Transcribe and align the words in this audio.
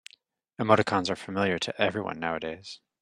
Emoticons 0.59 1.11
are 1.11 1.15
familiar 1.15 1.59
to 1.59 1.79
everyone 1.79 2.19
nowadays. 2.19 2.79